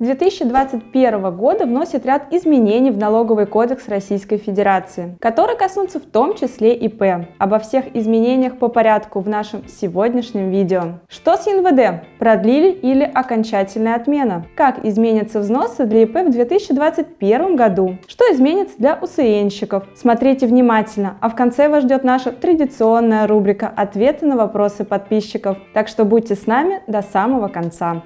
с 0.00 0.04
2021 0.04 1.36
года 1.36 1.66
вносит 1.66 2.06
ряд 2.06 2.32
изменений 2.32 2.92
в 2.92 2.98
налоговый 2.98 3.46
кодекс 3.46 3.88
Российской 3.88 4.36
Федерации, 4.36 5.16
которые 5.20 5.56
коснутся 5.56 5.98
в 5.98 6.04
том 6.04 6.36
числе 6.36 6.72
ИП. 6.76 7.02
Обо 7.38 7.58
всех 7.58 7.96
изменениях 7.96 8.58
по 8.58 8.68
порядку 8.68 9.18
в 9.18 9.28
нашем 9.28 9.66
сегодняшнем 9.66 10.50
видео. 10.50 11.00
Что 11.08 11.36
с 11.36 11.46
НВД? 11.46 12.04
Продлили 12.20 12.70
или 12.70 13.02
окончательная 13.02 13.96
отмена? 13.96 14.46
Как 14.54 14.84
изменятся 14.84 15.40
взносы 15.40 15.84
для 15.84 16.02
ИП 16.04 16.28
в 16.28 16.30
2021 16.30 17.56
году? 17.56 17.98
Что 18.06 18.24
изменится 18.32 18.78
для 18.78 18.96
УСНщиков? 19.02 19.82
Смотрите 19.96 20.46
внимательно, 20.46 21.16
а 21.20 21.28
в 21.28 21.34
конце 21.34 21.68
вас 21.68 21.82
ждет 21.82 22.04
наша 22.04 22.30
традиционная 22.30 23.26
рубрика 23.26 23.66
«Ответы 23.66 24.26
на 24.26 24.36
вопросы 24.36 24.84
подписчиков». 24.84 25.58
Так 25.74 25.88
что 25.88 26.04
будьте 26.04 26.36
с 26.36 26.46
нами 26.46 26.82
до 26.86 27.02
самого 27.02 27.48
конца. 27.48 28.04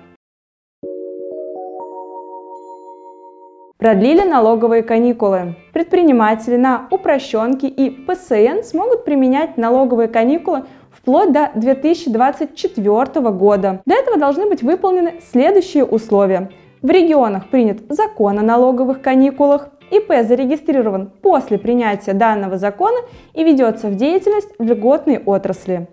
Продлили 3.83 4.21
налоговые 4.21 4.85
каникулы. 4.85 5.57
Предприниматели 5.73 6.55
на 6.55 6.87
упрощенке 6.93 7.67
и 7.67 7.91
ПСН 7.91 8.63
смогут 8.63 9.05
применять 9.05 9.57
налоговые 9.57 10.07
каникулы 10.07 10.67
вплоть 10.93 11.33
до 11.33 11.51
2024 11.57 13.31
года. 13.31 13.83
Для 13.85 13.97
этого 13.97 14.19
должны 14.19 14.49
быть 14.49 14.63
выполнены 14.63 15.15
следующие 15.33 15.85
условия. 15.85 16.51
В 16.81 16.91
регионах 16.91 17.49
принят 17.49 17.81
закон 17.89 18.39
о 18.39 18.43
налоговых 18.43 19.03
каникулах, 19.03 19.71
ИП 19.91 20.13
зарегистрирован 20.29 21.11
после 21.21 21.59
принятия 21.59 22.13
данного 22.13 22.59
закона 22.59 22.99
и 23.35 23.43
ведется 23.43 23.89
в 23.89 23.97
деятельность 23.97 24.51
в 24.61 24.65
льготной 24.65 25.19
отрасли. 25.19 25.89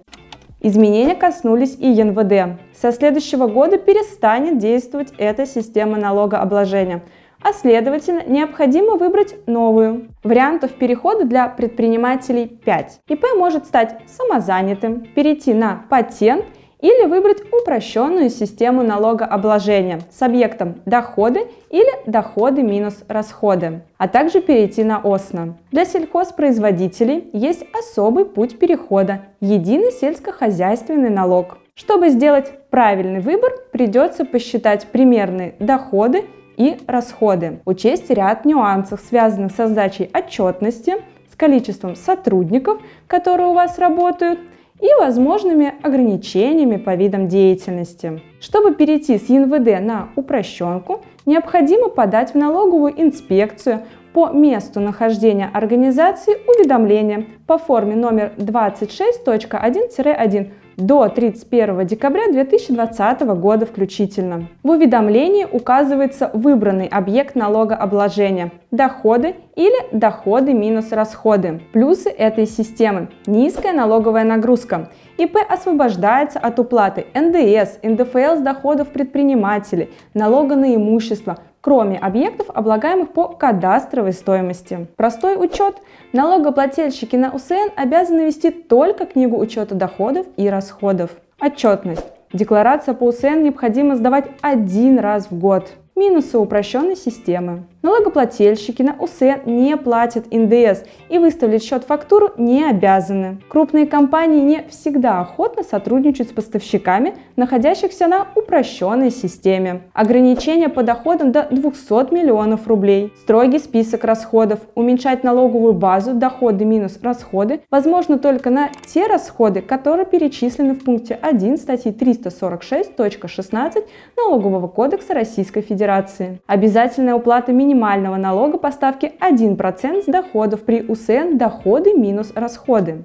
Изменения 0.62 1.16
коснулись 1.16 1.76
и 1.80 1.90
ЕНВД. 1.90 2.60
Со 2.80 2.92
следующего 2.92 3.48
года 3.48 3.80
перестанет 3.80 4.60
действовать 4.60 5.12
эта 5.18 5.48
система 5.48 5.98
налогообложения– 5.98 7.02
а 7.42 7.54
следовательно 7.54 8.24
необходимо 8.26 8.96
выбрать 8.96 9.36
новую. 9.48 10.10
Вариантов 10.24 10.72
перехода 10.74 11.26
для 11.26 11.48
предпринимателей 11.48 12.48
5. 12.48 13.02
ИП 13.08 13.26
может 13.38 13.66
стать 13.66 13.98
самозанятым, 14.08 15.02
перейти 15.16 15.54
на 15.54 15.84
патент 15.90 16.46
или 16.82 17.06
выбрать 17.08 17.42
упрощенную 17.52 18.30
систему 18.30 18.84
налогообложения 18.84 20.00
с 20.12 20.22
объектом 20.22 20.76
доходы 20.86 21.48
или 21.70 22.10
доходы 22.10 22.64
минус 22.64 23.04
расходы, 23.08 23.82
а 23.98 24.08
также 24.08 24.42
перейти 24.42 24.84
на 24.84 25.00
ОСНО. 25.04 25.58
Для 25.72 25.86
сельхозпроизводителей 25.86 27.30
есть 27.34 27.66
особый 27.78 28.26
путь 28.26 28.60
перехода– 28.60 29.26
единый 29.42 29.92
сельскохозяйственный 29.92 31.10
налог. 31.10 31.58
Чтобы 31.76 32.10
сделать 32.10 32.52
правильный 32.70 33.22
выбор, 33.22 33.54
придется 33.72 34.26
посчитать 34.26 34.88
примерные 34.88 35.56
доходы 35.60 36.26
и 36.60 36.78
расходы. 36.86 37.62
Учесть 37.66 38.12
ряд 38.12 38.46
нюансов, 38.46 39.00
связанных 39.00 39.54
со 39.54 39.68
сдачей 39.68 40.12
отчетности, 40.14 40.98
с 41.32 41.36
количеством 41.36 41.96
сотрудников, 41.96 42.80
которые 43.08 43.48
у 43.48 43.54
вас 43.54 43.80
работают, 43.80 44.40
и 44.82 44.88
возможными 45.00 45.74
ограничениями 45.82 46.78
по 46.78 46.94
видам 46.96 47.28
деятельности. 47.28 48.22
Чтобы 48.40 48.76
перейти 48.76 49.18
с 49.18 49.28
ЕНВД 49.28 49.82
на 49.82 50.10
упрощенку, 50.16 51.02
необходимо 51.26 51.90
подать 51.90 52.34
в 52.34 52.38
налоговую 52.38 52.94
инспекцию 53.02 53.82
по 54.14 54.30
месту 54.30 54.80
нахождения 54.80 55.50
организации 55.54 56.38
уведомление 56.48 57.26
по 57.46 57.58
форме 57.58 57.96
номер 57.96 58.32
26.1-1 58.38 60.52
до 60.80 61.08
31 61.08 61.86
декабря 61.86 62.32
2020 62.32 63.22
года 63.22 63.66
включительно. 63.66 64.48
В 64.64 64.72
уведомлении 64.72 65.46
указывается 65.50 66.32
выбранный 66.34 66.88
объект 66.88 67.36
налогообложения– 67.36 68.52
доходы 68.72 69.36
или 69.56 69.96
доходы 69.96 70.54
минус 70.54 70.92
расходы. 70.92 71.62
Плюсы 71.74 72.10
этой 72.10 72.46
системы– 72.46 73.10
низкая 73.28 73.74
налоговая 73.74 74.24
нагрузка. 74.24 74.90
ИП 75.18 75.38
освобождается 75.50 76.40
от 76.40 76.60
уплаты 76.60 77.06
НДС, 77.14 77.80
НДФЛ 77.84 78.38
с 78.38 78.42
доходов 78.42 78.90
предпринимателей, 78.90 79.90
налога 80.14 80.56
на 80.56 80.76
имущество– 80.76 81.38
кроме 81.62 81.98
объектов, 81.98 82.48
облагаемых 82.54 83.12
по 83.12 83.28
кадастровой 83.28 84.14
стоимости. 84.14 84.88
Простой 84.96 85.36
учет. 85.44 85.78
Налогоплательщики 86.14 87.16
на 87.16 87.32
УСН 87.32 87.72
обязаны 87.76 88.22
вести 88.22 88.52
только 88.52 89.06
книгу 89.06 89.38
учета 89.38 89.76
доходов 89.76 90.28
и 90.38 90.50
расходов. 90.50 91.12
Отчетность. 91.40 92.06
Декларация 92.34 92.94
по 92.94 93.06
УСН 93.06 93.44
необходимо 93.44 93.96
сдавать 93.96 94.28
один 94.42 95.00
раз 95.00 95.32
в 95.32 95.40
год. 95.40 95.72
Минусы 95.96 96.38
упрощенной 96.38 96.96
системы. 96.96 97.66
Налогоплательщики 97.82 98.82
на 98.82 98.94
УСН 99.00 99.50
не 99.50 99.78
платят 99.78 100.34
НДС 100.34 100.84
и 101.08 101.18
выставить 101.18 101.64
счет-фактуру 101.64 102.32
не 102.38 102.66
обязаны. 102.66 103.38
Крупные 103.48 103.88
компании 103.88 104.42
не 104.42 104.66
всегда 104.70 105.22
охотно 105.22 105.64
сотрудничают 105.64 106.30
с 106.30 106.34
поставщиками, 106.34 107.16
находящихся 107.38 108.08
на 108.08 108.28
упрощенной 108.36 109.12
системе. 109.12 109.84
Ограничения 109.94 110.68
по 110.68 110.84
доходам 110.84 111.32
до 111.32 111.48
200 111.50 112.14
миллионов 112.14 112.68
рублей. 112.68 113.14
Строгий 113.22 113.60
список 113.60 114.04
расходов. 114.04 114.60
Уменьшать 114.76 115.24
налоговую 115.24 115.72
базу 115.72 116.14
доходы 116.14 116.66
минус 116.66 117.00
расходы 117.02 117.62
возможно 117.72 118.20
только 118.20 118.50
на 118.50 118.72
те 118.88 119.08
расходы, 119.08 119.62
которые 119.62 120.06
перечислены 120.06 120.74
в 120.74 120.84
пункте 120.84 121.18
1 121.22 121.58
статьи 121.58 121.94
346.16 121.94 123.86
Налогового 124.18 124.68
кодекса 124.68 125.14
Российской 125.14 125.62
Федерации. 125.62 126.42
Обязательная 126.46 127.16
уплата 127.16 127.54
минимального 127.54 127.69
минимального 127.70 128.18
налога 128.18 128.58
по 128.58 128.72
ставке 128.72 129.14
1% 129.20 130.04
с 130.04 130.06
доходов 130.06 130.62
при 130.62 130.82
УСН 130.82 131.38
доходы 131.38 131.94
минус 131.94 132.32
расходы. 132.36 133.04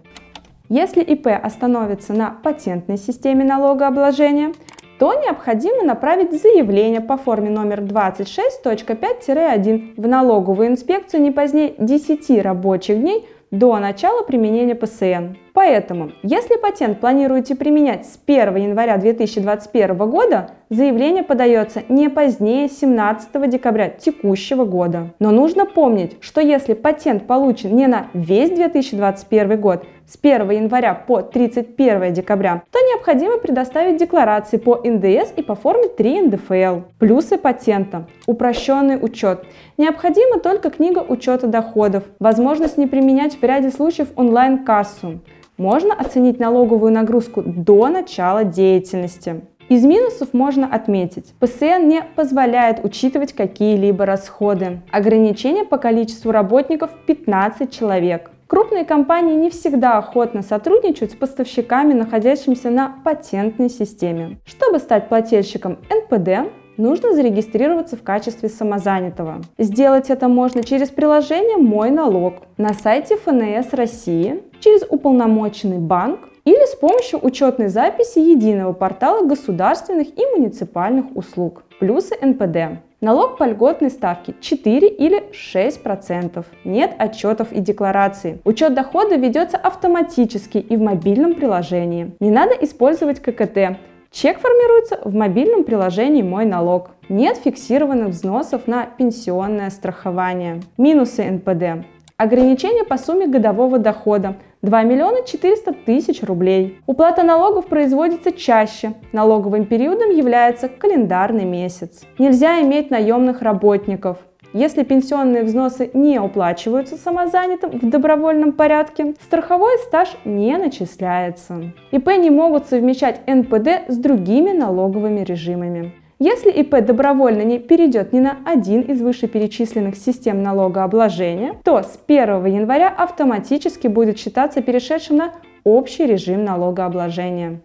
Если 0.71 1.03
ИП 1.03 1.27
остановится 1.43 2.15
на 2.15 2.31
патентной 2.31 2.97
системе 2.97 3.45
налогообложения, 3.45 4.55
то 4.99 5.13
необходимо 5.13 5.83
направить 5.83 6.41
заявление 6.41 7.03
по 7.03 7.19
форме 7.19 7.51
номер 7.51 7.81
26.5-1 7.81 9.95
в 9.97 10.09
налоговую 10.09 10.69
инспекцию 10.69 11.21
не 11.23 11.31
позднее 11.31 11.75
10 11.79 12.43
рабочих 12.43 13.01
дней 13.01 13.29
до 13.51 13.79
начала 13.79 14.23
применения 14.23 14.75
ПСН. 14.75 15.37
Поэтому, 15.55 16.11
если 16.25 16.57
патент 16.57 16.99
планируете 16.99 17.55
применять 17.55 18.07
с 18.07 18.19
1 18.27 18.57
января 18.57 18.97
2021 18.97 19.97
года, 19.97 20.51
заявление 20.69 21.23
подается 21.23 21.85
не 21.89 22.11
позднее 22.11 22.69
17 22.69 23.49
декабря 23.49 23.89
текущего 23.89 24.65
года. 24.65 25.15
Но 25.21 25.31
нужно 25.31 25.65
помнить, 25.65 26.17
что 26.21 26.41
если 26.41 26.75
патент 26.75 27.29
получен 27.29 27.77
не 27.77 27.87
на 27.87 28.09
весь 28.15 28.51
2021 28.51 29.61
год, 29.61 29.85
с 30.09 30.19
1 30.21 30.51
января 30.51 30.93
по 30.93 31.23
31 31.23 32.13
декабря, 32.13 32.65
то 32.73 32.81
необходимо 32.81 33.39
предоставить 33.39 33.97
декларации 33.97 34.57
по 34.57 34.83
НДС 34.85 35.33
и 35.37 35.43
по 35.43 35.55
форме 35.55 35.89
3 35.89 36.21
НДФЛ. 36.23 36.81
Плюсы 36.99 37.39
патента. 37.39 38.09
Упрощенный 38.27 38.99
учет. 39.01 39.45
Необходима 39.79 40.41
только 40.41 40.71
книга 40.71 40.99
учета 40.99 41.47
доходов. 41.47 42.03
Возможность 42.19 42.77
не 42.77 42.89
применять 42.89 43.41
в 43.41 43.43
ряде 43.45 43.71
случаев 43.71 44.09
онлайн-кассу 44.17 45.21
можно 45.57 45.95
оценить 45.95 46.39
налоговую 46.39 46.93
нагрузку 46.93 47.43
до 47.45 47.89
начала 47.89 48.45
деятельности. 48.45 49.43
Из 49.69 49.83
минусов 49.83 50.35
можно 50.35 50.67
отметить, 50.67 51.33
ПСН 51.41 51.87
не 51.87 52.03
позволяет 52.03 52.85
учитывать 52.85 53.33
какие-либо 53.33 54.05
расходы. 54.05 54.83
Ограничение 54.91 55.65
по 55.65 55.79
количеству 55.79 56.33
работников 56.33 56.91
15 57.07 57.73
человек. 57.73 58.31
Крупные 58.47 58.85
компании 58.85 59.35
не 59.35 59.49
всегда 59.49 59.97
охотно 59.97 60.43
сотрудничают 60.43 61.13
с 61.13 61.15
поставщиками, 61.15 61.95
находящимися 61.95 62.69
на 62.69 62.95
патентной 63.05 63.71
системе. 63.71 64.39
Чтобы 64.45 64.81
стать 64.81 65.09
плательщиком 65.09 65.79
НПД, 65.89 66.53
нужно 66.77 67.15
зарегистрироваться 67.15 67.97
в 67.97 68.03
качестве 68.03 68.51
самозанятого. 68.51 69.41
Сделать 69.59 70.11
это 70.11 70.29
можно 70.29 70.63
через 70.63 70.91
приложение 70.91 71.57
«Мой 71.57 71.91
налог» 71.91 72.35
на 72.59 72.75
сайте 72.75 73.17
ФНС 73.17 73.73
России, 73.73 74.43
через 74.65 74.83
уполномоченный 74.89 75.79
банк 75.79 76.21
или 76.47 76.67
с 76.67 76.75
помощью 76.75 77.19
учетной 77.23 77.69
записи 77.69 78.19
единого 78.19 78.73
портала 78.73 79.27
государственных 79.27 80.09
и 80.19 80.27
муниципальных 80.35 81.15
услуг. 81.15 81.65
Плюсы 81.79 82.17
НПД. 82.21 82.81
Налог 83.03 83.37
по 83.37 83.45
льготной 83.45 83.91
ставке 83.91 84.35
4 84.41 84.89
или 84.89 85.23
6%. 85.33 86.45
Нет 86.65 86.95
отчетов 86.99 87.53
и 87.53 87.61
деклараций. 87.61 88.41
Учет 88.45 88.73
дохода 88.73 89.17
ведется 89.17 89.59
автоматически 89.59 90.57
и 90.57 90.77
в 90.79 90.81
мобильном 90.81 91.35
приложении. 91.35 92.13
Не 92.21 92.31
надо 92.31 92.55
использовать 92.55 93.21
ККТ. 93.21 93.77
Чек 94.11 94.39
формируется 94.39 94.99
в 95.05 95.15
мобильном 95.15 95.65
приложении 95.65 96.23
«Мой 96.23 96.47
налог». 96.47 96.93
Нет 97.11 97.37
фиксированных 97.37 98.09
взносов 98.09 98.67
на 98.67 98.87
пенсионное 98.87 99.69
страхование. 99.69 100.63
Минусы 100.79 101.23
НПД. 101.23 101.85
Ограничение 102.17 102.85
по 102.85 102.97
сумме 102.97 103.27
годового 103.27 103.81
дохода 103.81 104.37
2 104.65 104.83
миллиона 104.83 105.23
400 105.27 105.73
тысяч 105.85 106.23
рублей. 106.23 106.81
Уплата 106.87 107.23
налогов 107.23 107.67
производится 107.67 108.33
чаще. 108.33 108.95
Налоговым 109.13 109.67
периодом 109.67 110.11
является 110.11 110.69
календарный 110.69 111.45
месяц. 111.45 112.03
Нельзя 112.19 112.63
иметь 112.63 112.91
наемных 112.91 113.43
работников. 113.43 114.17
Если 114.55 114.85
пенсионные 114.85 115.43
взносы 115.43 115.91
не 115.95 116.19
уплачиваются 116.19 116.97
самозанятым 116.97 117.73
в 117.73 117.91
добровольном 117.91 118.53
порядке, 118.53 119.15
страховой 119.21 119.77
стаж 119.87 120.17
не 120.25 120.57
начисляется. 120.57 121.73
ИП 121.91 122.07
не 122.19 122.31
могут 122.31 122.67
совмещать 122.67 123.21
НПД 123.27 123.89
с 123.89 123.97
другими 123.99 124.53
налоговыми 124.53 125.21
режимами. 125.25 125.93
Если 126.21 126.51
ИП 126.51 126.85
добровольно 126.85 127.43
не 127.43 127.59
перейдет 127.59 128.13
ни 128.13 128.21
на 128.21 128.39
один 128.45 128.83
из 128.83 129.01
вышеперечисленных 129.01 129.97
систем 129.97 130.43
налогообложения, 130.43 131.57
то 131.65 131.83
с 131.83 131.99
1 132.07 132.47
января 132.47 132.89
автоматически 132.89 133.89
будет 133.89 134.19
считаться 134.19 134.63
перешедшим 134.63 135.17
на 135.17 135.33
общий 135.65 136.07
режим 136.07 136.45
налогообложения. 136.45 137.61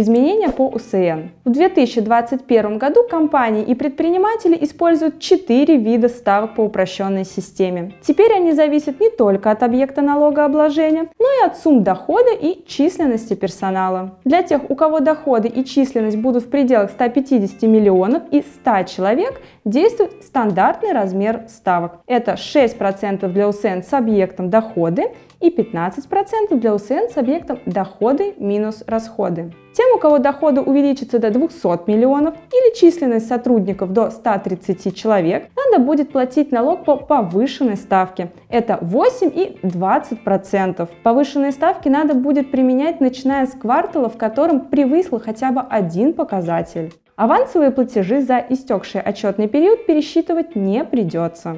Изменения 0.00 0.48
по 0.48 0.66
УСН. 0.66 1.28
В 1.44 1.50
2021 1.50 2.78
году 2.78 3.02
компании 3.06 3.62
и 3.62 3.74
предприниматели 3.74 4.56
используют 4.62 5.20
4 5.20 5.76
вида 5.76 6.08
ставок 6.08 6.54
по 6.54 6.62
упрощенной 6.62 7.26
системе. 7.26 7.92
Теперь 8.00 8.32
они 8.32 8.52
зависят 8.52 8.98
не 8.98 9.10
только 9.10 9.50
от 9.50 9.62
объекта 9.62 10.00
налогообложения, 10.00 11.08
но 11.18 11.26
и 11.26 11.46
от 11.46 11.58
сумм 11.58 11.82
дохода 11.82 12.30
и 12.32 12.64
численности 12.66 13.34
персонала. 13.34 14.18
Для 14.24 14.42
тех, 14.42 14.70
у 14.70 14.74
кого 14.74 15.00
доходы 15.00 15.48
и 15.48 15.66
численность 15.66 16.16
будут 16.16 16.44
в 16.44 16.48
пределах 16.48 16.90
150 16.92 17.60
миллионов 17.62 18.22
и 18.30 18.40
100 18.40 18.84
человек, 18.84 19.42
действует 19.66 20.22
стандартный 20.22 20.92
размер 20.92 21.42
ставок. 21.48 21.98
Это 22.06 22.32
6% 22.32 23.28
для 23.28 23.48
УСН 23.48 23.82
с 23.86 23.92
объектом 23.92 24.48
доходы 24.48 25.10
и 25.40 25.50
15% 25.50 26.58
для 26.58 26.74
УСН 26.74 27.10
с 27.12 27.16
объектом 27.16 27.58
доходы 27.66 28.34
минус 28.38 28.84
расходы. 28.86 29.52
Тем, 29.72 29.96
у 29.96 29.98
кого 29.98 30.18
доходы 30.18 30.60
увеличатся 30.60 31.18
до 31.18 31.30
200 31.30 31.88
миллионов 31.88 32.34
или 32.52 32.74
численность 32.74 33.28
сотрудников 33.28 33.92
до 33.92 34.10
130 34.10 34.96
человек, 34.96 35.48
надо 35.56 35.82
будет 35.82 36.10
платить 36.10 36.50
налог 36.52 36.84
по 36.84 36.96
повышенной 36.96 37.76
ставке. 37.76 38.32
Это 38.48 38.78
8 38.80 39.30
и 39.32 39.58
20%. 39.62 40.88
Повышенные 41.02 41.52
ставки 41.52 41.88
надо 41.88 42.14
будет 42.14 42.50
применять 42.50 43.00
начиная 43.00 43.46
с 43.46 43.52
квартала, 43.52 44.08
в 44.08 44.18
котором 44.18 44.66
превысил 44.66 45.20
хотя 45.20 45.52
бы 45.52 45.60
один 45.60 46.14
показатель. 46.14 46.92
Авансовые 47.16 47.70
платежи 47.70 48.22
за 48.22 48.44
истекший 48.48 49.00
отчетный 49.02 49.46
период 49.46 49.86
пересчитывать 49.86 50.56
не 50.56 50.82
придется. 50.84 51.56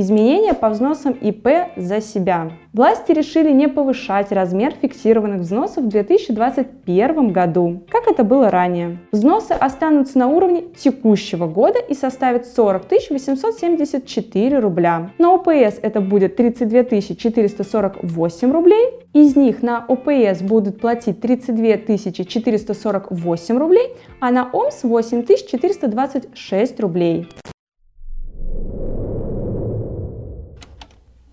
Изменения 0.00 0.54
по 0.54 0.70
взносам 0.70 1.12
ИП 1.12 1.46
за 1.76 2.00
себя. 2.00 2.52
Власти 2.72 3.12
решили 3.12 3.52
не 3.52 3.68
повышать 3.68 4.32
размер 4.32 4.72
фиксированных 4.80 5.42
взносов 5.42 5.84
в 5.84 5.88
2021 5.88 7.32
году, 7.32 7.82
как 7.90 8.08
это 8.08 8.24
было 8.24 8.50
ранее. 8.50 8.96
Взносы 9.12 9.52
останутся 9.52 10.18
на 10.18 10.28
уровне 10.28 10.62
текущего 10.74 11.46
года 11.46 11.78
и 11.80 11.92
составят 11.92 12.46
40 12.46 12.90
874 13.10 14.58
рубля. 14.58 15.10
На 15.18 15.34
ОПС 15.34 15.78
это 15.82 16.00
будет 16.00 16.34
32 16.34 17.02
448 17.02 18.52
рублей. 18.52 18.86
Из 19.12 19.36
них 19.36 19.62
на 19.62 19.84
ОПС 19.86 20.40
будут 20.40 20.80
платить 20.80 21.20
32 21.20 21.98
448 22.24 23.58
рублей, 23.58 23.96
а 24.18 24.30
на 24.30 24.48
ОМС 24.50 24.82
8 24.82 25.26
426 25.26 26.80
рублей. 26.80 27.28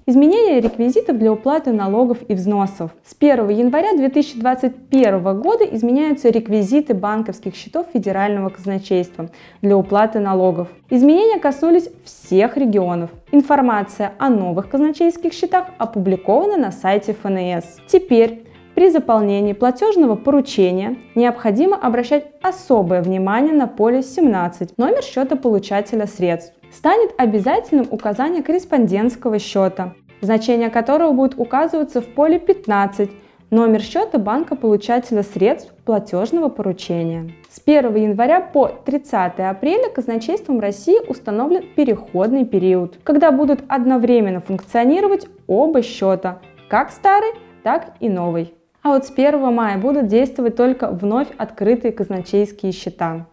Изменение 0.09 0.61
реквизитов 0.61 1.17
для 1.17 1.33
уплаты 1.33 1.73
налогов 1.73 2.19
и 2.29 2.33
взносов. 2.33 2.91
С 3.03 3.13
1 3.19 3.49
января 3.49 3.93
2021 3.93 5.41
года 5.41 5.65
изменяются 5.65 6.29
реквизиты 6.29 6.93
банковских 6.93 7.55
счетов 7.55 7.87
Федерального 7.91 8.47
казначейства 8.47 9.29
для 9.61 9.75
уплаты 9.75 10.21
налогов. 10.21 10.69
Изменения 10.89 11.41
коснулись 11.41 11.89
всех 12.05 12.55
регионов. 12.55 13.09
Информация 13.33 14.13
о 14.17 14.29
новых 14.29 14.69
казначейских 14.69 15.33
счетах 15.33 15.65
опубликована 15.77 16.55
на 16.55 16.71
сайте 16.71 17.13
ФНС. 17.13 17.65
Теперь 17.87 18.45
при 18.75 18.89
заполнении 18.89 19.51
платежного 19.53 20.15
поручения 20.15 20.97
необходимо 21.15 21.75
обращать 21.75 22.27
особое 22.41 23.01
внимание 23.01 23.51
на 23.51 23.67
поле 23.67 24.03
17 24.03 24.77
номер 24.77 25.01
счета 25.01 25.35
получателя 25.35 26.05
средств 26.05 26.53
станет 26.71 27.13
обязательным 27.17 27.87
указание 27.91 28.43
корреспондентского 28.43 29.39
счета, 29.39 29.93
значение 30.21 30.69
которого 30.69 31.13
будет 31.13 31.35
указываться 31.37 32.01
в 32.01 32.07
поле 32.07 32.39
15, 32.39 33.09
номер 33.49 33.81
счета 33.81 34.17
банка 34.17 34.55
получателя 34.55 35.23
средств 35.23 35.73
платежного 35.85 36.49
поручения. 36.49 37.31
С 37.49 37.61
1 37.65 37.95
января 37.95 38.41
по 38.41 38.67
30 38.67 39.39
апреля 39.39 39.89
казначейством 39.89 40.59
России 40.59 40.97
установлен 41.07 41.63
переходный 41.75 42.45
период, 42.45 42.97
когда 43.03 43.31
будут 43.31 43.63
одновременно 43.67 44.41
функционировать 44.41 45.27
оба 45.47 45.81
счета, 45.81 46.39
как 46.69 46.91
старый, 46.91 47.31
так 47.63 47.93
и 47.99 48.09
новый. 48.09 48.53
А 48.83 48.89
вот 48.89 49.05
с 49.05 49.11
1 49.11 49.53
мая 49.53 49.77
будут 49.77 50.07
действовать 50.07 50.55
только 50.55 50.89
вновь 50.89 51.27
открытые 51.37 51.91
казначейские 51.91 52.71
счета. 52.71 53.25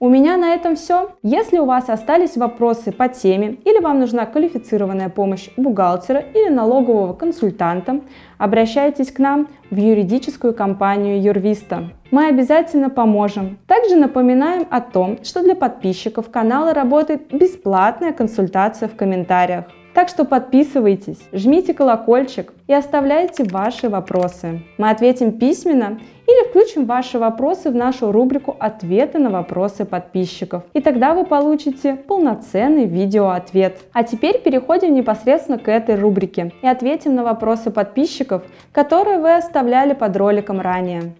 У 0.00 0.08
меня 0.08 0.36
на 0.36 0.54
этом 0.54 0.74
все. 0.74 1.12
Если 1.22 1.56
у 1.58 1.66
вас 1.66 1.88
остались 1.88 2.36
вопросы 2.36 2.90
по 2.90 3.08
теме 3.08 3.58
или 3.64 3.80
вам 3.80 4.00
нужна 4.00 4.26
квалифицированная 4.26 5.08
помощь 5.08 5.48
бухгалтера 5.56 6.18
или 6.18 6.48
налогового 6.48 7.12
консультанта, 7.12 8.00
обращайтесь 8.36 9.12
к 9.12 9.20
нам 9.20 9.48
в 9.70 9.76
юридическую 9.76 10.52
компанию 10.52 11.22
Юрвиста. 11.22 11.90
Мы 12.10 12.26
обязательно 12.26 12.90
поможем. 12.90 13.58
Также 13.68 13.94
напоминаем 13.94 14.66
о 14.68 14.80
том, 14.80 15.18
что 15.22 15.42
для 15.44 15.54
подписчиков 15.54 16.28
канала 16.28 16.74
работает 16.74 17.32
бесплатная 17.32 18.12
консультация 18.12 18.88
в 18.88 18.96
комментариях. 18.96 19.66
Так 19.94 20.08
что 20.08 20.24
подписывайтесь, 20.24 21.20
жмите 21.32 21.72
колокольчик 21.72 22.52
и 22.66 22.74
оставляйте 22.74 23.44
ваши 23.44 23.88
вопросы. 23.88 24.62
Мы 24.76 24.90
ответим 24.90 25.38
письменно 25.38 26.00
или 26.26 26.48
включим 26.48 26.86
ваши 26.86 27.18
вопросы 27.18 27.70
в 27.70 27.74
нашу 27.74 28.12
рубрику 28.12 28.56
«Ответы 28.58 29.18
на 29.18 29.30
вопросы 29.30 29.84
подписчиков». 29.84 30.62
И 30.72 30.80
тогда 30.80 31.14
вы 31.14 31.24
получите 31.24 31.94
полноценный 31.94 32.86
видеоответ. 32.86 33.78
А 33.92 34.02
теперь 34.04 34.40
переходим 34.40 34.94
непосредственно 34.94 35.58
к 35.58 35.68
этой 35.68 35.96
рубрике 35.96 36.52
и 36.62 36.66
ответим 36.66 37.14
на 37.14 37.24
вопросы 37.24 37.70
подписчиков, 37.70 38.42
которые 38.72 39.18
вы 39.18 39.34
оставляли 39.34 39.94
под 39.94 40.16
роликом 40.16 40.60
ранее. 40.60 41.14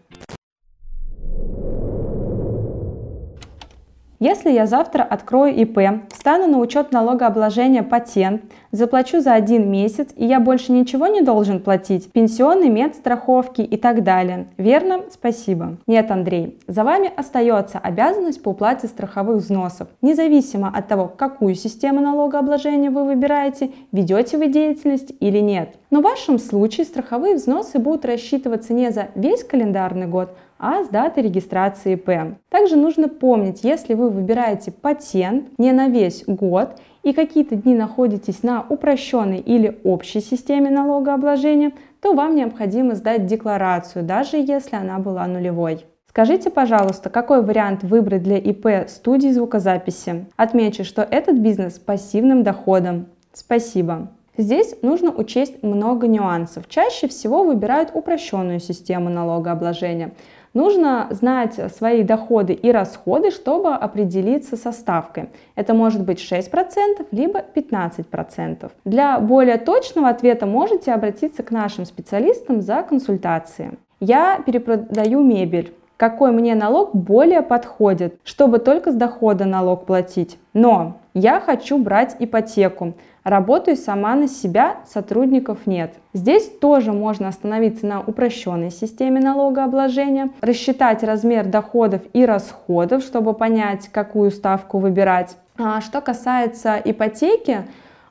Если 4.21 4.51
я 4.51 4.67
завтра 4.67 5.03
открою 5.03 5.55
ИП, 5.55 5.79
встану 6.13 6.47
на 6.47 6.59
учет 6.59 6.93
налогообложения 6.93 7.83
патент, 7.83 8.43
заплачу 8.71 9.21
за 9.21 9.35
один 9.35 9.71
месяц, 9.71 10.11
и 10.17 10.25
я 10.25 10.41
больше 10.41 10.73
ничего 10.73 11.06
не 11.09 11.21
должен 11.21 11.61
платить, 11.61 12.11
пенсионный, 12.13 12.69
медстраховки 12.69 13.63
и 13.63 13.77
так 13.77 14.03
далее. 14.05 14.47
Верно? 14.56 15.01
Спасибо. 15.11 15.77
Нет, 15.87 16.11
Андрей, 16.11 16.59
за 16.69 16.85
вами 16.85 17.11
остается 17.17 17.79
обязанность 17.79 18.43
по 18.43 18.51
уплате 18.51 18.87
страховых 18.87 19.39
взносов, 19.39 19.89
независимо 20.01 20.73
от 20.75 20.89
того, 20.89 21.09
какую 21.09 21.55
систему 21.55 22.01
налогообложения 22.01 22.91
вы 22.91 23.05
выбираете, 23.05 23.71
ведете 23.93 24.39
вы 24.39 24.47
деятельность 24.47 25.13
или 25.21 25.39
нет. 25.39 25.75
Но 25.91 26.01
в 26.01 26.05
вашем 26.05 26.39
случае 26.39 26.87
страховые 26.87 27.37
взносы 27.37 27.79
будут 27.79 28.05
рассчитываться 28.05 28.73
не 28.73 28.91
за 28.91 29.09
весь 29.15 29.44
календарный 29.44 30.06
год, 30.06 30.37
а 30.58 30.84
с 30.84 30.89
даты 30.89 31.23
регистрации 31.23 31.94
ИП. 31.94 32.37
Также 32.49 32.77
нужно 32.77 33.08
помнить, 33.08 33.65
если 33.65 33.94
вы 33.94 34.11
выбираете 34.11 34.73
патент 34.73 35.58
не 35.58 35.73
на 35.73 35.89
весь 35.89 36.25
год 36.27 36.79
и 37.03 37.13
какие-то 37.13 37.56
дни 37.56 37.75
находитесь 37.75 38.43
на 38.43 38.65
упрощенной 38.69 39.39
или 39.39 39.81
общей 39.84 40.20
системе 40.20 40.70
налогообложения, 40.70 41.73
то 42.01 42.15
вам 42.15 42.34
необходимо 42.34 42.94
сдать 42.94 43.27
декларацию, 43.27 44.05
даже 44.05 44.37
если 44.37 44.77
она 44.77 44.99
была 44.99 45.27
нулевой. 45.27 45.87
Скажите, 46.08 46.49
пожалуйста, 46.49 47.11
какой 47.11 47.43
вариант 47.43 47.82
выбрать 47.82 48.23
для 48.23 48.39
ИП 48.39 48.89
студии 48.89 49.31
звукозаписи? 49.31 50.27
Отмечу, 50.37 50.84
что 50.84 51.03
этот 51.03 51.39
бизнес 51.39 51.75
с 51.75 51.79
пассивным 51.81 52.44
доходом. 52.44 53.06
Спасибо. 53.32 54.08
Здесь 54.37 54.77
нужно 54.82 55.11
учесть 55.11 55.63
много 55.63 56.06
нюансов. 56.06 56.69
Чаще 56.69 57.08
всего 57.08 57.43
выбирают 57.43 57.91
упрощенную 57.94 58.61
систему 58.61 59.08
налогообложения. 59.08 60.13
Нужно 60.55 61.08
знать 61.11 61.58
свои 61.77 62.05
доходы 62.05 62.53
и 62.53 62.70
расходы, 62.70 63.32
чтобы 63.32 63.75
определиться 63.75 64.56
со 64.56 64.70
ставкой. 64.70 65.29
Это 65.56 65.75
может 65.75 66.05
быть 66.05 66.20
6% 66.20 67.06
либо 67.11 67.43
15%. 67.55 68.70
Для 68.84 69.19
более 69.19 69.58
точного 69.58 70.08
ответа 70.08 70.46
можете 70.46 70.93
обратиться 70.93 71.43
к 71.43 71.51
нашим 71.51 71.84
специалистам 71.84 72.63
за 72.63 72.82
консультацией. 72.82 73.73
Я 73.99 74.41
перепродаю 74.46 75.20
мебель. 75.20 75.75
какой 75.96 76.32
мне 76.32 76.55
налог 76.55 76.94
более 76.94 77.41
подходит, 77.41 78.17
чтобы 78.25 78.58
только 78.58 78.91
с 78.91 78.94
дохода 78.94 79.44
налог 79.44 79.87
платить. 79.87 80.39
Но 80.53 80.99
я 81.15 81.41
хочу 81.41 81.79
брать 81.79 82.17
ипотеку. 82.19 82.94
Работаю 83.24 83.78
сама 83.78 84.14
на 84.16 84.28
себя, 84.28 84.76
сотрудников 84.86 85.66
нет. 85.66 85.94
Здесь 86.12 86.46
тоже 86.46 86.93
можно 86.93 87.28
остановиться 87.28 87.86
на 87.86 88.02
упрощенной 88.02 88.70
системе 88.70 89.19
налогообложения, 89.19 90.28
рассчитать 90.43 91.02
размер 91.02 91.46
доходов 91.46 92.02
и 92.12 92.26
расходов, 92.26 93.02
чтобы 93.02 93.32
понять, 93.32 93.88
какую 93.88 94.31
ставку 94.31 94.78
выбирать. 94.78 95.38
А 95.56 95.81
что 95.81 96.02
касается 96.02 96.78
ипотеки, 96.84 97.64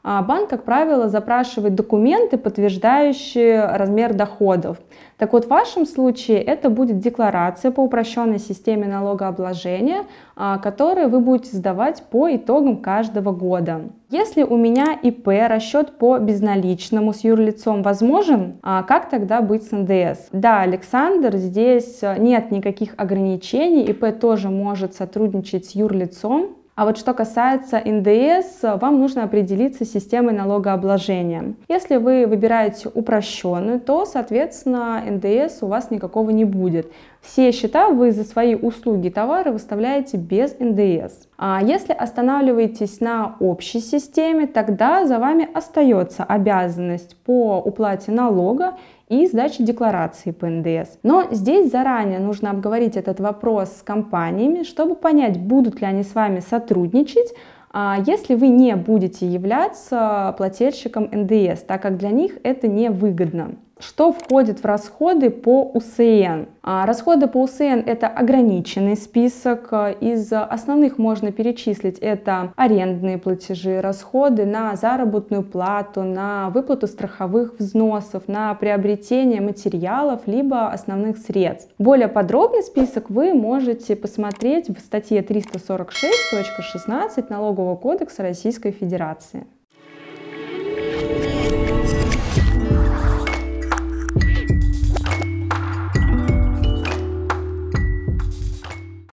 банк, 0.03 0.49
как 0.49 0.63
правило, 0.63 1.07
запрашивает 1.07 1.75
документы, 1.75 2.37
подтверждающие 2.37 3.65
размер 3.65 4.13
доходов. 4.13 4.77
Так 5.17 5.31
вот, 5.31 5.45
в 5.45 5.49
вашем 5.49 5.85
случае 5.85 6.41
это 6.41 6.69
будет 6.69 6.99
декларация 6.99 7.71
по 7.71 7.79
упрощенной 7.79 8.39
системе 8.39 8.87
налогообложения, 8.87 10.03
а, 10.35 10.57
которую 10.57 11.09
вы 11.09 11.21
будете 11.21 11.55
сдавать 11.55 12.03
по 12.09 12.35
итогам 12.35 12.77
каждого 12.77 13.31
года. 13.31 13.83
Если 14.09 14.43
у 14.43 14.57
меня 14.57 14.93
ИП, 15.01 15.27
расчет 15.47 15.97
по 15.97 16.17
безналичному 16.17 17.13
с 17.13 17.23
юрлицом 17.23 17.83
возможен, 17.83 18.57
а 18.61 18.83
как 18.83 19.09
тогда 19.09 19.41
быть 19.41 19.63
с 19.63 19.71
НДС? 19.71 20.27
Да, 20.33 20.61
Александр, 20.61 21.37
здесь 21.37 22.01
нет 22.17 22.51
никаких 22.51 22.93
ограничений, 22.97 23.85
ИП 23.85 24.19
тоже 24.19 24.49
может 24.49 24.93
сотрудничать 24.93 25.65
с 25.67 25.71
юрлицом, 25.75 26.57
а 26.75 26.85
вот 26.85 26.97
что 26.97 27.13
касается 27.13 27.79
НДС, 27.85 28.63
вам 28.63 28.99
нужно 28.99 29.23
определиться 29.23 29.85
с 29.85 29.91
системой 29.91 30.33
налогообложения. 30.33 31.53
Если 31.69 31.97
вы 31.97 32.25
выбираете 32.25 32.89
упрощенную, 32.93 33.79
то, 33.79 34.05
соответственно, 34.05 35.03
НДС 35.05 35.61
у 35.61 35.67
вас 35.67 35.91
никакого 35.91 36.31
не 36.31 36.45
будет. 36.45 36.91
Все 37.21 37.51
счета 37.51 37.89
вы 37.89 38.11
за 38.11 38.23
свои 38.23 38.55
услуги, 38.55 39.09
товары 39.09 39.51
выставляете 39.51 40.17
без 40.17 40.57
НДС. 40.59 41.27
А 41.37 41.61
если 41.63 41.93
останавливаетесь 41.93 42.99
на 42.99 43.35
общей 43.39 43.79
системе, 43.79 44.47
тогда 44.47 45.05
за 45.05 45.19
вами 45.19 45.47
остается 45.53 46.23
обязанность 46.23 47.15
по 47.17 47.61
уплате 47.63 48.11
налога 48.11 48.73
и 49.21 49.27
сдачи 49.27 49.63
декларации 49.63 50.31
по 50.31 50.47
НДС. 50.47 50.97
Но 51.03 51.25
здесь 51.31 51.71
заранее 51.71 52.19
нужно 52.19 52.51
обговорить 52.51 52.97
этот 52.97 53.19
вопрос 53.19 53.69
с 53.77 53.81
компаниями, 53.81 54.63
чтобы 54.63 54.95
понять, 54.95 55.39
будут 55.39 55.81
ли 55.81 55.87
они 55.87 56.03
с 56.03 56.15
вами 56.15 56.39
сотрудничать, 56.39 57.33
а 57.75 57.97
если 58.05 58.35
вы 58.35 58.49
не 58.49 58.75
будете 58.75 59.25
являться 59.25 60.35
плательщиком 60.37 61.09
НДС, 61.11 61.63
так 61.63 61.81
как 61.81 61.97
для 61.97 62.09
них 62.09 62.37
это 62.43 62.67
невыгодно. 62.67 63.55
Что 63.79 64.13
входит 64.13 64.61
в 64.61 64.65
расходы 64.65 65.29
по 65.29 65.63
УСН? 65.73 66.45
А, 66.61 66.85
расходы 66.85 67.27
по 67.27 67.43
УСН 67.43 67.81
это 67.85 68.07
ограниченный 68.07 68.95
список. 68.95 69.73
Из 69.99 70.31
основных 70.31 70.97
можно 70.97 71.31
перечислить 71.31 71.97
это 71.99 72.53
арендные 72.55 73.17
платежи, 73.17 73.81
расходы 73.81 74.45
на 74.45 74.75
заработную 74.75 75.43
плату, 75.43 76.03
на 76.03 76.49
выплату 76.51 76.87
страховых 76.87 77.59
взносов, 77.59 78.27
на 78.27 78.53
приобретение 78.53 79.41
материалов 79.41 80.21
либо 80.27 80.69
основных 80.69 81.17
средств. 81.17 81.73
Более 81.77 82.07
подробный 82.07 82.63
список 82.63 83.09
вы 83.09 83.33
можете 83.33 83.95
посмотреть 83.95 84.69
в 84.69 84.79
статье 84.79 85.21
346.16 85.21 87.25
Налогового 87.29 87.75
кодекса 87.75 88.23
Российской 88.23 88.71
Федерации. 88.71 89.45